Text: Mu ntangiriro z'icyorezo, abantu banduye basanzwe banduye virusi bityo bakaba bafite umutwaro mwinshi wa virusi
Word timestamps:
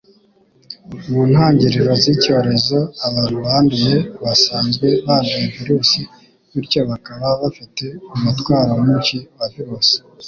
Mu 1.09 1.21
ntangiriro 1.31 1.91
z'icyorezo, 2.01 2.77
abantu 3.07 3.37
banduye 3.45 3.95
basanzwe 4.23 4.87
banduye 5.05 5.45
virusi 5.55 6.01
bityo 6.51 6.81
bakaba 6.89 7.27
bafite 7.41 7.85
umutwaro 8.15 8.71
mwinshi 8.81 9.17
wa 9.37 9.45
virusi 9.53 9.97